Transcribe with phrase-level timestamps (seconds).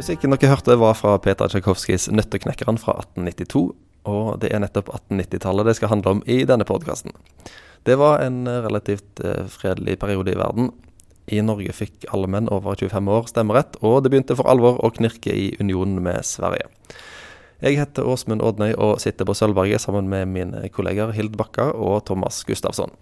[0.00, 3.74] Musikken dere hørte var fra Peter Tsjajkovskijs 'Nøtteknekkeren' fra 1892.
[4.08, 7.12] Og det er nettopp 1890-tallet det skal handle om i denne podkasten.
[7.84, 10.70] Det var en relativt eh, fredelig periode i verden.
[11.28, 14.88] I Norge fikk alle menn over 25 år stemmerett, og det begynte for alvor å
[14.88, 16.72] knirke i unionen med Sverige.
[17.60, 22.06] Jeg heter Åsmund Odnøy og sitter på Sølvberget sammen med mine kolleger Hild Bakka og
[22.08, 22.96] Thomas Gustafsson.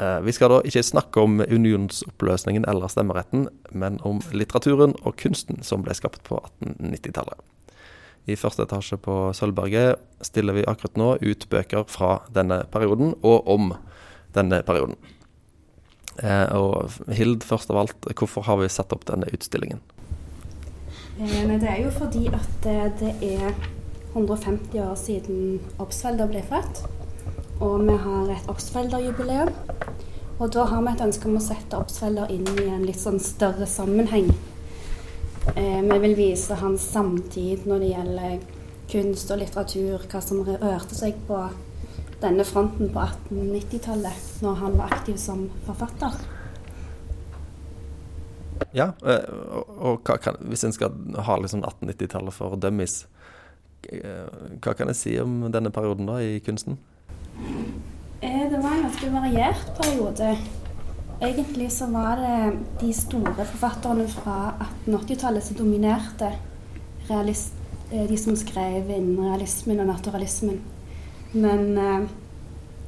[0.00, 5.64] Eh, vi skal da ikke snakke om unionsoppløsningen eller stemmeretten, men om litteraturen og kunsten
[5.66, 7.40] som ble skapt på 1890-tallet.
[8.28, 13.48] I første etasje på Sølvberget stiller vi akkurat nå ut bøker fra denne perioden, og
[13.50, 13.72] om
[14.36, 14.94] denne perioden.
[16.22, 19.82] Eh, og Hild, først av alt, hvorfor har vi satt opp denne utstillingen?
[21.18, 23.50] Eh, det er jo fordi at det er
[24.14, 26.84] 150 år siden Obsfelder ble født.
[27.60, 29.50] Og vi har et Obsfelder-jubileum.
[30.38, 33.18] Og da har vi et ønske om å sette Obsfelder inn i en litt sånn
[33.22, 34.30] større sammenheng.
[35.56, 38.38] Eh, vi vil vise hans samtid når det gjelder
[38.92, 41.40] kunst og litteratur, hva som rørte seg på
[42.22, 46.14] denne fronten på 1890-tallet, når han var aktiv som forfatter.
[48.74, 49.26] Ja, eh,
[49.58, 50.94] og, og kan, hvis en skal
[51.26, 53.00] ha liksom 1890-tallet for dummies,
[53.90, 54.28] eh,
[54.62, 56.78] hva kan jeg si om denne perioden da i kunsten?
[58.20, 60.38] Eh, det var en ganske variert periode.
[61.20, 64.52] Egentlig så var det de store forfatterne fra
[64.86, 66.32] 1880-tallet som dominerte
[67.08, 67.54] realist,
[67.92, 70.58] eh, de som skrev innen realismen og naturalismen.
[71.32, 72.08] Men eh,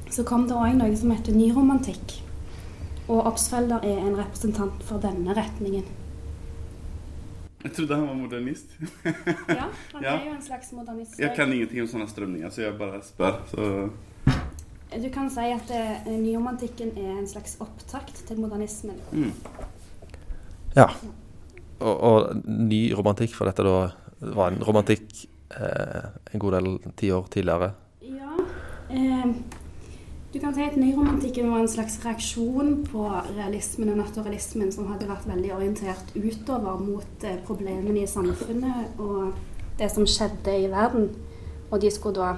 [0.09, 2.19] så kom det òg noe som heter nyromantikk.
[3.07, 5.87] Og Obsfelder er en representant for denne retningen.
[7.63, 8.71] Jeg trodde han var modernist.
[9.59, 10.15] ja, han ja.
[10.17, 11.19] er jo en slags modernist.
[11.19, 13.43] Jeg kan ingenting om sånne strømninger, så jeg bare spør.
[13.51, 13.67] Så
[14.91, 18.97] du kan si at eh, nyromantikken er en slags opptakt til modernismen.
[19.11, 19.31] Mm.
[20.75, 20.89] Ja.
[21.79, 23.77] Og, og ny romantikk, for dette da
[24.35, 25.23] var en romantikk
[25.55, 26.69] eh, en god del
[26.99, 27.71] tiår tidligere?
[28.05, 28.35] Ja.
[28.89, 29.31] Eh,
[30.33, 35.09] du kan si at nyromantikken var en slags reaksjon på realismen og naturalismen som hadde
[35.09, 39.33] vært veldig orientert utover mot eh, problemene i samfunnet og
[39.79, 41.09] det som skjedde i verden.
[41.71, 42.35] Og de skulle da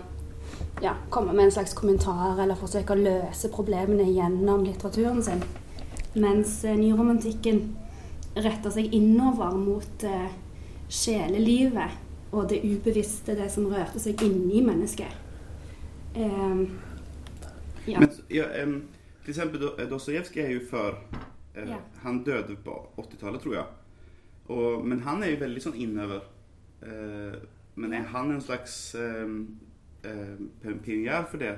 [0.81, 5.43] ja, komme med en slags kommentar eller forsøke å løse problemene gjennom litteraturen sin.
[6.13, 7.63] Mens eh, nyromantikken
[8.35, 10.31] retter seg innover mot eh,
[10.89, 12.01] sjelelivet
[12.33, 15.21] og det ubevisste, det som rørte seg inni mennesket.
[16.15, 16.65] Um,
[17.87, 17.99] ja.
[17.99, 18.83] Men ja, um,
[19.21, 20.97] for eksempel Dostojevskij er jo før
[21.55, 21.79] eh, ja.
[22.03, 23.65] Han døde på 80-tallet, tror jeg.
[24.45, 26.25] Og, men han er jo veldig sånn innover.
[26.83, 27.37] Eh,
[27.75, 29.37] men er han en slags um,
[30.03, 31.55] eh, pionjær for det?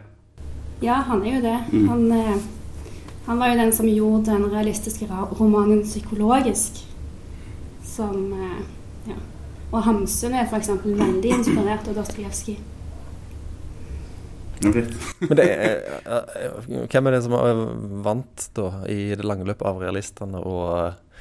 [0.83, 1.57] Ja, han er jo det.
[1.71, 1.87] Mm.
[1.89, 2.37] Han, eh,
[3.25, 5.07] han, var jo den som gjorde den realistiske
[5.39, 6.83] romanen psykologisk.
[7.83, 8.61] Som eh,
[9.09, 9.19] ja.
[9.71, 10.69] Og Hamsun er f.eks.
[10.85, 12.59] veldig inspirert av Dostojevskij.
[14.65, 14.85] Okay.
[15.29, 15.81] Men det er,
[16.89, 17.57] hvem er det som har
[18.05, 21.19] vant da i det lange løpet av realistene og uh,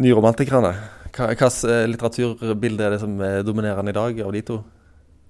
[0.00, 0.72] nyromantikerne?
[1.16, 1.58] Hvilket
[1.92, 4.58] litteraturbilde er det som er dominerende i dag av de to?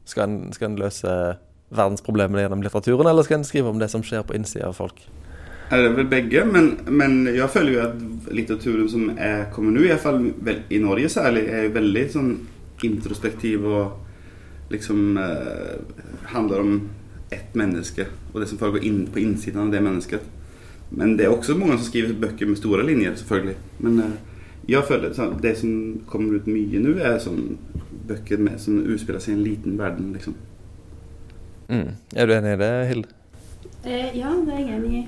[0.07, 1.13] Skal en, skal en løse
[1.75, 5.01] verdensproblemene gjennom litteraturen, eller skal en skrive om det som skjer på innsida av folk?
[5.67, 9.83] Det er vel begge, men, men jeg føler jo at litteraturen som er, kommer nå,
[9.89, 10.21] iallfall
[10.71, 12.31] i Norge særlig, er veldig sånn
[12.87, 15.75] introspektiv og liksom eh,
[16.31, 16.79] handler om
[17.35, 20.23] ett menneske og det som foregår inn, på innsiden av det mennesket.
[20.95, 23.57] Men det er også mange som skriver bøker med store linjer, selvfølgelig.
[23.83, 24.17] Men eh,
[24.71, 25.73] jeg føler det som
[26.07, 27.57] kommer ut mye nå, er sånn
[28.09, 30.37] bøker med, som utspiller seg i en liten verden, liksom.
[31.69, 31.95] Mm.
[32.15, 33.15] Er du enig i det, Hilde?
[33.87, 35.07] Eh, ja, det er jeg enig i.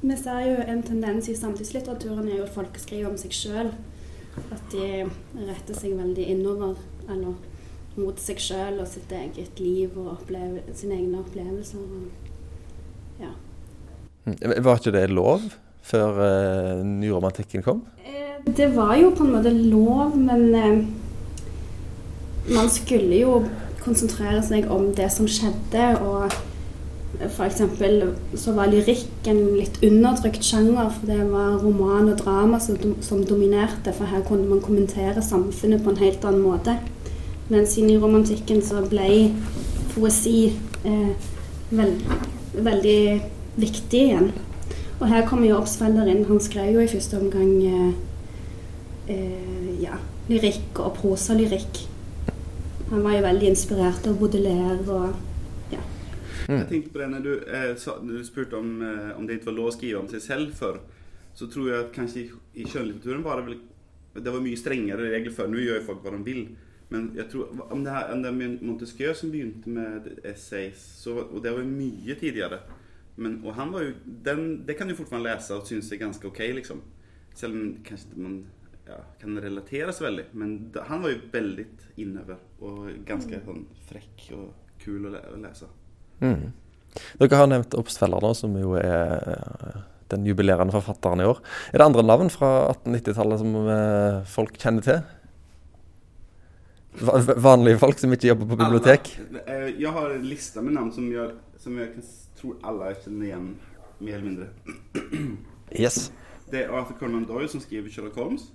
[0.00, 3.72] Vi ser jo en tendens i samtidslitteraturen er jo at folk skriver om seg sjøl.
[4.40, 5.04] At de
[5.36, 6.78] retter seg veldig innover,
[7.10, 7.36] eller
[8.00, 11.84] mot seg sjøl og sitt eget liv og oppleve, sine egne opplevelser.
[13.20, 13.34] ja.
[14.24, 14.36] Mm.
[14.64, 15.44] Var ikke det lov
[15.82, 17.82] før uh, nyromantikken kom?
[18.04, 20.84] Eh, det var jo på en måte lov, men uh,
[22.50, 23.40] man skulle jo
[23.84, 26.30] konsentrere seg om det som skjedde, og
[27.20, 27.62] f.eks.
[28.40, 33.24] så var lyrikk en litt undertrykt sjanger, for det var roman og drama som, som,
[33.28, 36.76] dominerte, for her kunne man kommentere samfunnet på en helt annen måte.
[37.50, 39.32] Mens i romantikken så ble
[39.94, 40.52] poesi
[40.86, 41.30] eh,
[41.74, 42.04] veld,
[42.54, 43.00] veldig
[43.60, 44.30] viktig igjen.
[45.00, 46.26] Og her kommer jo Obsfelder inn.
[46.28, 47.92] Han skrev jo i første omgang eh,
[49.16, 49.98] eh, ja,
[50.30, 51.89] lyrikk og prosalyrikk.
[52.90, 55.82] Han var jo veldig inspirert av Baudelaire og ja.
[56.48, 56.56] Mm.
[56.56, 59.38] Jeg tenkte på det når du, eh, sa, når du spurte om, eh, om det
[59.38, 60.80] ikke var lov å skrive om seg selv før,
[61.34, 62.30] så tror jeg at kanskje i,
[62.62, 63.60] i kjønnlitteraturen var det vel
[64.14, 65.48] det var mye strengere regler før.
[65.50, 66.42] Nå gjør jo folk hva de vil.
[66.90, 71.14] Men jeg tror, om det, her, om det er Montesquieu som begynte med essays, så,
[71.22, 72.58] og det var jo mye tidligere.
[73.20, 73.92] Men, og han var jo,
[74.26, 76.82] den, det kan du fortsatt lese og synes er ganske ok, liksom.
[77.38, 78.40] Selv om kanskje man
[78.90, 80.24] ja, kan relateres veldig.
[80.34, 80.56] Men
[80.88, 81.66] han var jo veldig
[82.02, 83.44] innover og ganske Mm.
[83.46, 84.50] sånn frekk og
[84.82, 85.68] kul å, le, å lese.
[86.20, 86.50] Mm.
[87.20, 91.38] Dere har nevnt Obstfeller, da, som jo er eh, den jubilerende forfatteren i år.
[91.70, 95.02] Er det andre navn fra 1890-tallet som eh, folk kjenner til?
[97.06, 99.12] Va vanlige folk som ikke jobber på bibliotek?
[99.28, 102.08] Alla, eh, jeg har en liste med navn som jeg, som jeg kan,
[102.40, 103.46] tror alle kjenner igjen,
[104.00, 104.48] mer eller mindre.
[105.78, 106.08] Yes.
[106.50, 108.48] Det er Arthur Conan Doyle som skriver Sherlock Holmes.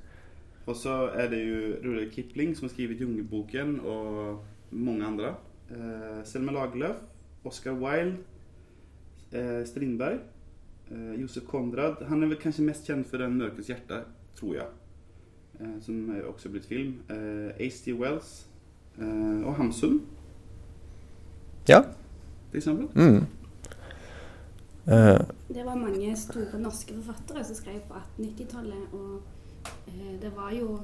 [0.66, 5.36] Og så er det jo Rudyard Kipling som har skrevet 'Jungelboken' og mange andre.
[5.72, 6.96] Eh, Selma Lagerlöf,
[7.44, 8.18] Oscar Wilde,
[9.32, 10.20] eh, Strindberg,
[10.92, 12.06] eh, Josef Konrad.
[12.08, 14.04] Han er vel kanskje mest kjent for Den mørkes hjerte,
[14.36, 14.68] tror jeg.
[15.60, 17.00] Eh, som er også blitt film.
[17.10, 17.94] Eh, H.D.
[17.94, 18.48] Wells
[19.00, 20.02] eh, og Hamsun,
[21.70, 21.82] Ja.
[22.50, 22.88] for eksempel.
[22.96, 23.26] Mm.
[24.88, 25.20] Uh.
[25.56, 28.94] Det var mange store norske forfattere som skrev på 1890-tallet.
[28.94, 29.22] Og
[30.22, 30.80] det var jo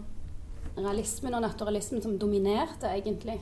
[0.78, 3.40] realismen og naturalismen som dominerte, egentlig.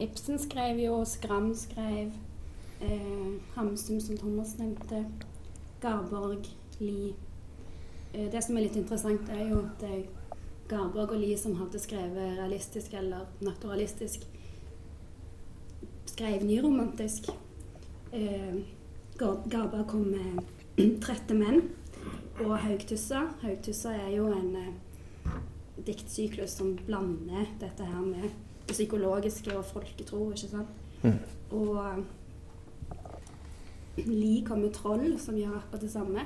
[0.00, 2.12] Ibsen skrev jo, Skram skrev,
[2.80, 5.06] eh, Hamsum, som Thomas nevnte,
[5.80, 6.46] Garborg,
[6.80, 7.14] Lie.
[8.14, 10.02] Eh, det som er litt interessant, er jo at det er
[10.68, 14.26] Garborg og Lie som hadde skrevet realistisk eller naturalistisk,
[16.06, 17.30] skrev nyromantisk.
[18.12, 18.62] Eh,
[19.18, 20.42] Garborg kom med
[21.00, 21.70] 'Trette menn'
[22.44, 23.28] og 'Haugtussa'.
[23.42, 24.74] 'Haugtussa' er jo en eh,
[25.86, 28.22] diktsyklus som blander dette her med
[28.68, 30.68] det psykologiske og folketro, ikke sant.
[31.02, 31.18] Mm.
[31.50, 32.04] Og eh,
[34.06, 36.20] Li kommer 'Troll', som gjør akkurat det samme.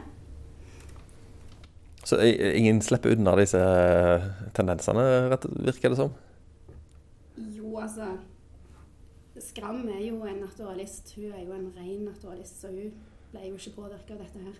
[2.05, 2.17] så
[2.55, 4.23] ingen slipper unna disse eh,
[4.55, 5.03] tendensene,
[5.65, 6.11] virker det som?
[7.37, 8.17] Jo, altså
[9.39, 11.15] Skram er jo en naturalist.
[11.17, 12.93] Hun er jo en ren naturalist, så hun
[13.31, 14.59] ble jo ikke påvirka av dette her.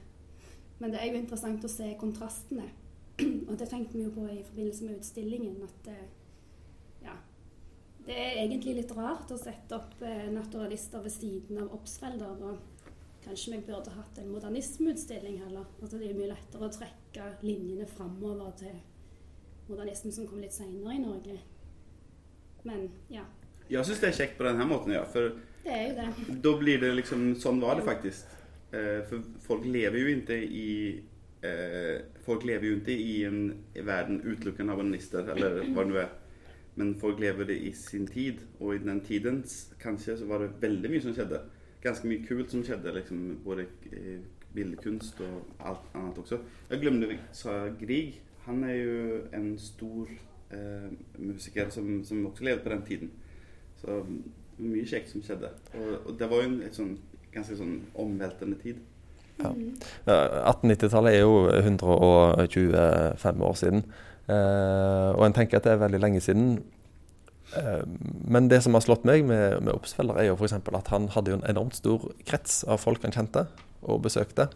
[0.81, 2.67] Men det er jo interessant å se kontrastene.
[3.49, 6.07] Og det tenkte vi jo på i forbindelse med utstillingen, at eh,
[7.05, 7.17] ja
[8.07, 12.41] Det er egentlig litt rart å sette opp eh, naturalister ved siden av Obsfelder.
[12.49, 12.87] Og
[13.25, 15.69] kanskje vi burde hatt en modernismeutstilling heller.
[15.83, 18.81] Altså det er mye lettere å trekke linjene framover til
[19.69, 21.37] modernismen som kom litt seinere i Norge.
[22.65, 23.29] Men ja,
[23.71, 25.05] Jeg syns det er kjekt på denne måten, ja.
[25.09, 25.31] For
[25.63, 26.41] det er jo det.
[26.43, 28.40] da blir det liksom Sånn var det faktisk.
[28.73, 30.71] Eh, for folk lever jo ikke i
[31.43, 33.41] eh, Folk lever jo ikke i en
[33.75, 36.11] verden utelukkende av anister eller hva det nå er.
[36.79, 39.43] Men folk lever det i sin tid, og i den tiden
[39.81, 41.41] kanskje så var det veldig mye som skjedde.
[41.83, 44.21] Ganske mye kult som skjedde, liksom, både eh,
[44.55, 46.39] billedkunst og alt annet også.
[46.71, 48.21] Jeg glemte sa Grieg.
[48.47, 50.09] Han er jo en stor
[50.51, 50.89] eh,
[51.19, 53.11] musiker som, som også levde på den tiden.
[53.81, 54.01] Så
[54.61, 55.53] mye kjekt som skjedde.
[55.75, 56.95] Og, og det var jo en sånn,
[57.35, 58.81] ganske sånn omveltende tid.
[59.41, 59.53] Ja.
[59.53, 63.87] Eh, 1890-tallet er jo 125 år siden.
[64.31, 66.53] Eh, og en tenker at det er veldig lenge siden.
[67.57, 67.83] Eh,
[68.31, 70.59] men det som har slått meg med, med Obstfeller, er jo f.eks.
[70.61, 73.47] at han hadde en enormt stor krets av folk han kjente
[73.81, 74.51] og besøkte.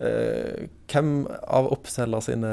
[0.00, 2.50] Eh, hvem av Oppsfeller sine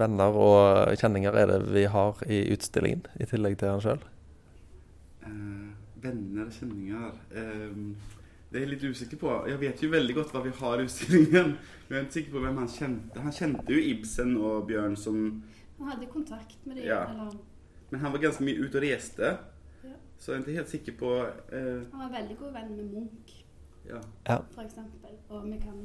[0.00, 4.04] venner og kjenninger er det vi har i utstillingen, i tillegg til han sjøl?
[5.24, 5.74] Venner
[6.04, 7.76] venner, kjenninger eh,
[8.50, 9.30] Det er jeg litt usikker på.
[9.50, 11.56] Jeg vet jo veldig godt hva vi har i utstillingen.
[11.88, 13.24] Men jeg er ikke sikker på hvem han kjente.
[13.24, 15.18] Han kjente jo Ibsen og Bjørn som
[15.78, 16.84] Han hadde kontakt med dem.
[16.86, 17.00] Ja.
[17.10, 17.34] Eller
[17.90, 19.32] Men han var ganske mye ute og reiste.
[19.84, 19.96] Ja.
[20.18, 21.10] Så jeg er ikke helt sikker på
[21.52, 23.34] eh, han var veldig god venn med Munch,
[23.88, 24.00] ja.
[24.28, 24.38] Ja.
[24.54, 25.18] for eksempel.
[25.28, 25.82] Og, kan,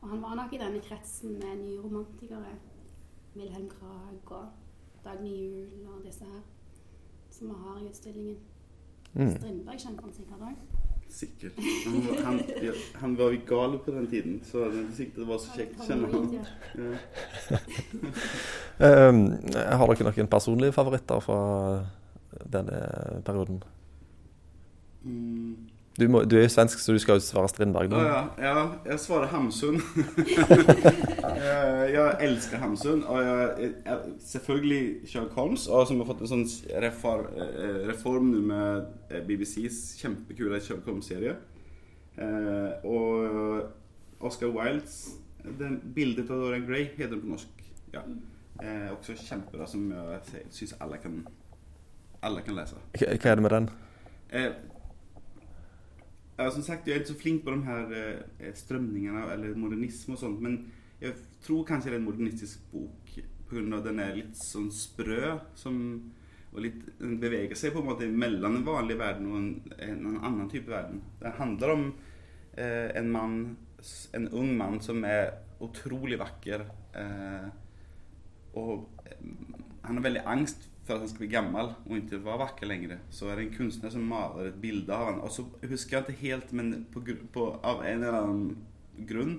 [0.00, 2.56] og han var nok i denne kretsen med nye romantikere.
[3.36, 4.46] Wilhelm Krag og
[5.04, 6.42] Dagny Juel og disse her.
[7.30, 8.36] Som vi har i utstillingen.
[9.14, 9.30] Mm.
[9.36, 10.73] Strindberg kjente han sikkert òg.
[11.14, 11.58] Sikkert.
[11.86, 15.28] Han var, han, ja, han var jo gal på den tiden, så er sikkert det
[15.28, 16.32] var så kjekt å kjenne ham.
[16.74, 17.60] Ja.
[19.10, 19.20] um,
[19.54, 21.38] har dere noen personlige favoritter fra
[22.50, 22.80] denne
[23.26, 23.62] perioden?
[25.04, 25.73] Mm.
[25.94, 27.92] Du, må, du er jo svensk, så du skal jo svare Strindberg.
[27.92, 28.06] Ja, Da.
[28.42, 29.76] ja, ja, jeg svarer Hamsun.
[31.38, 33.04] jeg, jeg elsker Hamsun.
[33.06, 36.44] Og jeg, jeg, selvfølgelig Sherlock Holmes, og som har fått en sånn
[36.82, 41.36] reform, eh, reform nå med eh, BBCs kjempekule Sherlock Holmes-serie.
[42.18, 43.70] Eh, og
[44.24, 44.98] Oscar Wildes
[45.44, 47.64] den, 'Bildet av Dorian Gray' heter den på norsk.
[47.94, 48.02] Ja.
[48.62, 51.22] Eh, også kjempebra, som jeg syns alle kan,
[52.22, 52.82] alle kan lese.
[52.98, 53.68] Hva er det med den?
[56.36, 59.54] Eh, ja, som sagt, jag är inte så flink på de här strømningene, strömningarna eller
[59.54, 60.40] modernism och sånt.
[60.40, 61.12] Men jag
[61.42, 63.18] tror kanskje det er en modernistisk bok
[63.54, 65.38] at den er litt sånn sprø.
[65.54, 65.76] Som,
[66.52, 70.18] og litt, den beveger seg på en måte mellom en vanlig verden og en, en
[70.18, 71.02] annen type verden.
[71.20, 71.84] Den handler om
[72.56, 73.38] eh, en mann,
[74.12, 76.66] en ung mann som er utrolig vakker.
[76.98, 77.48] Eh,
[78.58, 79.20] og eh,
[79.84, 82.98] han har veldig angst for at han skal bli gammel og ikke være vakker lenger.
[83.10, 85.20] Så er det en kunstner som maler et bilde av han.
[85.24, 89.38] Og så husker jeg ikke helt, men på, på, av en eller annen grunn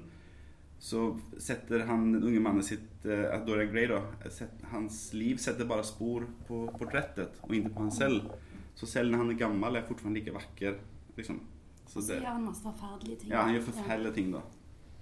[0.85, 1.05] så
[1.41, 3.87] setter han den unge mannen sitt eh, Dorian Gray
[4.29, 8.33] set, Hans liv setter bare spor på portrettet og ikke på han selv.
[8.75, 10.81] Så selv når han er gammel, er han fortsatt like vakker.
[11.15, 11.39] Liksom.
[11.87, 13.31] Så det, gjør han masse forferdelige ting.
[13.31, 14.41] ja, han gjør forferdelige ting, da.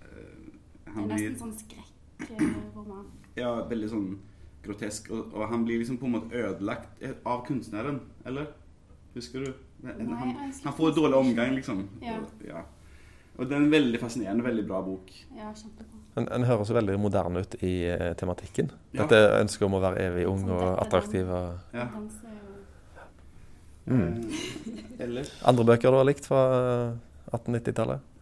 [0.03, 0.43] Eh,
[0.83, 3.09] Det er er blir nesten sånn skrekkroman.
[3.39, 4.07] ja, veldig sånn
[4.65, 5.09] grotesk.
[5.13, 8.51] Og, og han blir liksom på en måte ødelagt av kunstneren, eller?
[9.13, 9.51] Husker du?
[9.83, 10.31] Nei, han,
[10.63, 11.83] han får dårlig omgang, liksom.
[12.01, 12.15] Ja.
[12.21, 12.63] Og, ja.
[13.35, 15.11] og det er en veldig fascinerende, veldig bra bok.
[15.35, 15.99] Ja, kjempebra.
[16.15, 18.71] En, en høres veldig moderne ut i uh, tematikken.
[18.93, 19.03] Ja.
[19.03, 21.29] Dette ønsket om å være evig ung Sånn og attraktiv.
[21.29, 21.89] Og Ja.
[23.83, 24.29] Mm.
[25.03, 28.12] Eh, andre bøker du har likt fra eh, 1890-tallet?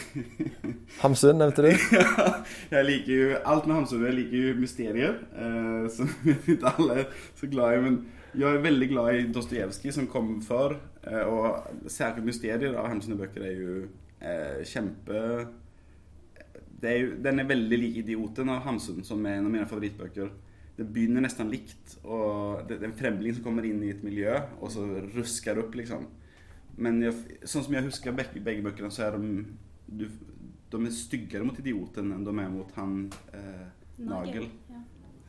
[1.02, 1.70] Hamsun nevnte du.
[1.96, 2.26] ja,
[2.70, 4.04] Jeg liker jo alt med Hamsun.
[4.06, 7.82] Jeg liker jo mysterier, eh, som ikke alle er så glad i.
[7.86, 7.98] Men
[8.32, 10.78] jeg er veldig glad i Dostojevskij, som kom før.
[11.04, 13.82] Eh, og særlig mysterier av Hamsuns bøker er jo
[14.20, 15.26] eh, kjempe
[16.82, 19.68] det er jo, Den er veldig lik 'Idioten' av Hamsun, som er en av mine
[19.70, 20.32] favorittbøker.
[20.74, 21.98] Det begynner nesten likt.
[22.02, 24.82] og Det det er en fremling som kommer inn i et miljø, og så
[25.14, 26.08] rusker opp, liksom.
[26.76, 29.44] Men jeg, sånn som jeg husker begge, begge bøkene, så er de
[29.98, 30.06] du,
[30.72, 32.94] De er styggere mot idioten enn de er mot han
[33.36, 33.66] eh,
[33.98, 34.46] Nagel.
[34.70, 34.80] Ja.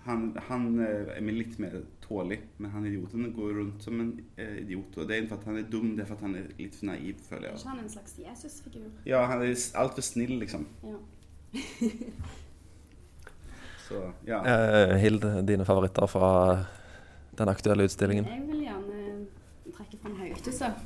[0.05, 4.57] Han, han eh, er litt mer tålig, men han idioten går rundt som en eh,
[4.63, 4.97] idiot.
[4.99, 6.89] Og det er ikke at han er dum, det er at han er litt for
[6.91, 7.61] naiv, føler Er jeg.
[7.61, 8.89] ikke han en slags Jesusfigur?
[9.07, 9.53] Ja, han er
[9.83, 10.67] altfor snill, liksom.
[10.83, 10.97] Ja.
[13.87, 14.39] Så ja.
[14.47, 16.31] Eh, Hild, dine favoritter fra
[17.37, 18.27] den aktuelle utstillingen?
[18.29, 19.25] Jeg vil gjerne
[19.75, 20.83] trekke fram Haugtusset.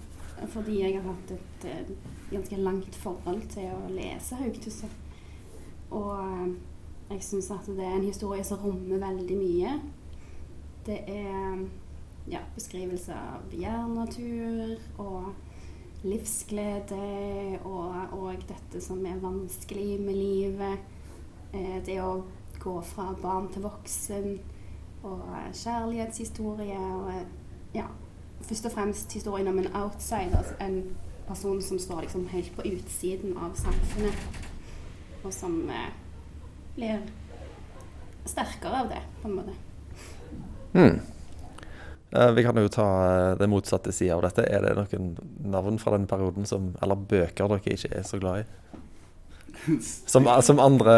[0.54, 1.92] Fordi jeg har hatt et eh,
[2.32, 5.04] ganske langt forhold til å lese Haugtusset.
[5.96, 6.56] Og eh,
[7.14, 9.76] jeg syns at det er en historie som rommer veldig mye.
[10.88, 11.62] Det er
[12.32, 15.34] ja, beskrivelse av jærnatur og
[16.04, 20.94] livsglede og, og dette som er vanskelig med livet.
[21.54, 22.22] Eh, det å
[22.60, 24.30] gå fra barn til voksen
[25.08, 27.88] og eh, kjærlighetshistorie og ja,
[28.42, 30.82] først og fremst historien om en outsider, en
[31.28, 34.42] person som står liksom helt på utsiden av samfunnet,
[35.24, 35.92] og som eh,
[36.78, 37.02] blir
[38.28, 39.56] sterkere av det, på en måte.
[40.74, 41.00] Mm.
[42.12, 44.46] Eh, vi kan jo ta eh, det motsatte sida av dette.
[44.48, 45.16] Er det noen
[45.52, 48.48] navn fra den perioden som, eller bøker dere ikke er så glad i?
[49.82, 50.94] Som, som andre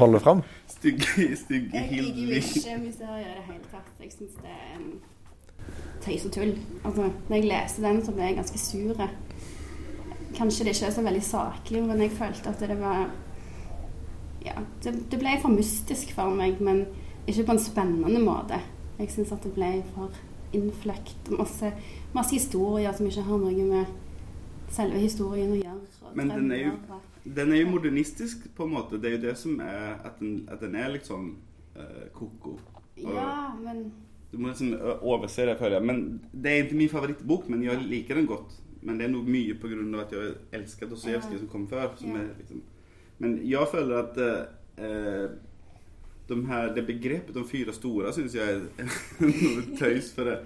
[0.00, 0.38] holder fram?
[0.72, 2.38] Stygge, stygge Jeg liker jo Hildvig.
[2.40, 3.90] ikke mysterier i det hele tatt.
[4.00, 4.80] Jeg syns det er
[6.06, 6.54] tøys og tull.
[6.88, 9.02] Altså, når jeg leser den, så blir jeg ganske sur.
[10.38, 13.08] Kanskje det ikke er så veldig saklig, men jeg følte at det var
[14.44, 14.54] Ja,
[14.84, 16.84] det, det ble for mystisk for meg, men
[17.28, 18.60] ikke på en spennende måte.
[18.98, 20.14] Jeg syns at det ble for
[20.54, 21.28] innfløkt.
[21.36, 21.72] Masse,
[22.14, 23.90] masse historier som ikke har noe med
[24.72, 26.14] selve historien å gjøre.
[26.14, 27.00] Men den er jo-
[27.34, 28.96] Den er jo modernistisk, på en måte.
[29.00, 31.34] Det er jo det som er at den, at den er litt sånn
[31.76, 32.58] eh, ko-ko.
[32.96, 33.92] Ja, men
[34.32, 35.84] Du må liksom overse det, føler jeg.
[35.84, 38.54] Men Det er ikke min favorittbok, men jeg liker den godt.
[38.82, 41.38] Men det er nok mye på grunn av at jeg elsker Dostojevskij Ja.
[41.38, 41.90] som kom før.
[41.98, 42.22] Som Ja.
[42.22, 42.62] er liksom.
[43.18, 45.28] Men jeg føler at eh,
[46.28, 48.84] de her, det begrepet de fyra stora syns jeg er
[49.24, 50.12] noe tøys.
[50.14, 50.38] For det,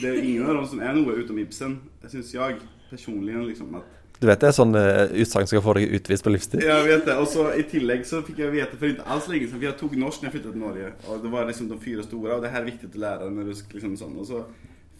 [0.00, 1.78] det er ingen av dem som er noe utom Ibsen,
[2.10, 2.58] syns jeg
[2.90, 3.36] personlig.
[3.52, 6.32] Liksom, at Du vet det er sånn uh, utsagn som skal få deg utvist på
[6.34, 6.60] livstid?
[6.66, 7.14] jeg vet det.
[7.16, 9.78] Og så i tillegg så fikk jeg vite for ikke alls lenge siden, for jeg
[9.80, 10.90] tok norsk når jeg flyttet til Norge.
[11.08, 13.48] Og det var liksom de fire store, og det her er viktig å lære når
[13.48, 14.18] du liksom sånn.
[14.20, 14.42] Og så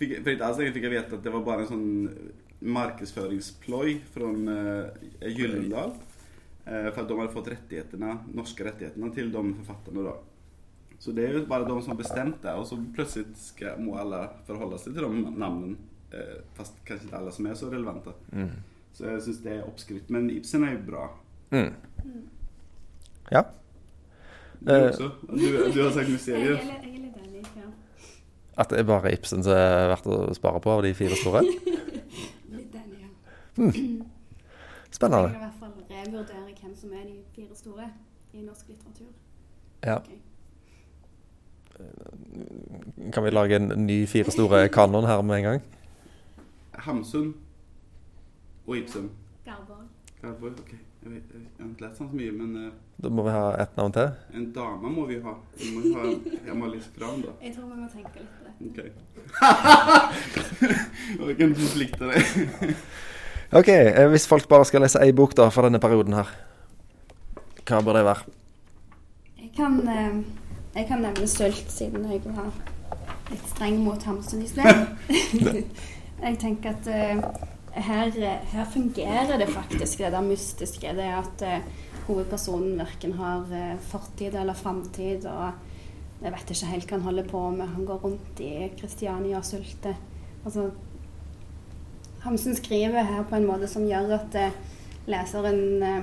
[0.01, 1.89] fikk, for ikke alls lenge fikk jeg vite at det var bare en sånn
[2.63, 5.93] markedsføringsploj fra uh, Gyllendal.
[6.67, 10.13] eh, for at de hadde fått rettighetene, norske rettighetene til de forfatterne da.
[11.01, 13.95] Så det er jo bare de som har bestemt det, og så plutselig skal, må
[13.99, 15.77] alle forholde seg til de navnene.
[16.13, 18.13] eh, fast kanskje ikke alle som er så relevante.
[18.35, 18.51] Mm.
[18.93, 20.11] Så jeg syns det er oppskrytt.
[20.11, 21.09] Men Ibsen er jo bra.
[21.55, 21.73] Mm.
[23.31, 23.43] Ja.
[24.61, 24.89] Du Eh.
[24.91, 25.11] også?
[25.31, 26.59] Du, du har sagt mysterier?
[26.59, 27.45] er, litt- jeg er litt enig.
[27.57, 27.69] Ja.
[28.59, 31.41] At det er bare Ibsen som er verdt å spare på av de fire store?
[33.61, 35.29] Litt Spennende.
[35.29, 37.91] Jeg vil i hvert fall revurdere hvem som er de fire store
[38.33, 39.13] i norsk litteratur.
[39.85, 39.97] Ja.
[39.97, 40.19] Okay.
[43.13, 45.63] Kan vi lage en ny fire store kanon her med en gang?
[46.75, 47.35] Hamsun
[48.67, 49.11] og Ibsen.
[49.45, 49.87] Garborg.
[50.61, 50.75] Ok.
[51.03, 53.45] Jeg, vet, jeg har ikke lest sånn så mye, men uh, Da må vi ha
[53.63, 54.11] ett navn til.
[54.37, 55.33] en dame må vi ha.
[55.57, 56.03] Vi må ha
[56.53, 57.33] Amalie Skram, da.
[57.41, 58.53] Jeg tror vi må tenke litt på det.
[58.69, 58.81] Ok.
[61.23, 62.21] Hvilken konflikt er det?
[63.51, 66.29] Ok, eh, hvis folk bare skal lese ei bok da for denne perioden her,
[67.67, 68.35] hva bør det være?
[69.41, 70.21] Jeg kan, eh,
[70.77, 72.53] jeg kan nevne Sult, siden jeg var
[73.31, 74.85] litt streng mot Hamsun i sted.
[76.27, 77.23] jeg tenker at eh,
[77.73, 78.11] her,
[78.53, 80.95] her fungerer det faktisk, det der mystiske.
[80.97, 81.67] Det at eh,
[82.07, 85.27] hovedpersonen verken har eh, fortid eller framtid.
[85.31, 87.75] Og jeg vet ikke helt hva han holder på med.
[87.75, 89.99] Han går rundt i Kristiania og sulter.
[90.45, 90.71] Altså,
[92.25, 94.57] Hamsun skriver her på en måte som gjør at eh,
[95.09, 96.03] leseren, eh,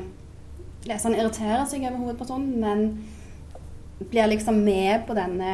[0.90, 5.52] leseren irriterer seg over hovedpersonen, men blir liksom med på denne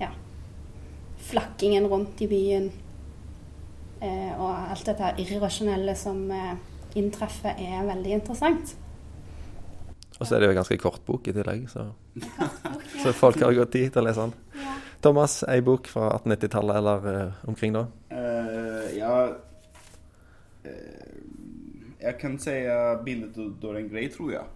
[0.00, 0.10] ja,
[1.30, 2.68] flakkingen rundt i byen.
[4.00, 6.54] Eh, og alt dette irrasjonelle som eh,
[6.96, 8.76] inntreffer, er veldig interessant.
[10.20, 11.86] Og så er det jo en ganske kort bok i tillegg, så,
[13.00, 13.16] så Ja.
[13.16, 14.34] folk har godt tid til å lese den.
[14.60, 14.76] Ja.
[15.00, 17.86] Thomas, ei bok fra 1890-tallet eller eh, omkring da?
[18.12, 19.14] Eh, ja
[20.64, 21.18] eh,
[22.00, 22.54] Jeg kan si
[23.04, 24.46] bildet av Dorian Gray, tror jeg.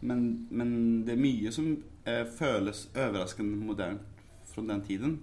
[0.00, 1.72] Men, men det er mye som
[2.06, 3.98] eh, føles overraskende moderne
[4.46, 5.20] fra den tiden.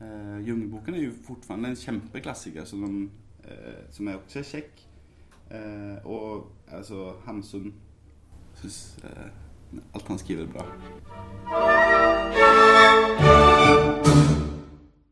[0.00, 3.08] Uh, Jungelboken er jo fortfarande en kjempeklassiker som, de,
[3.46, 4.82] uh, som er også kjekk.
[5.50, 7.74] Uh, og altså Hamsun
[8.60, 9.30] syns uh,
[9.94, 12.43] alt han skriver er bra.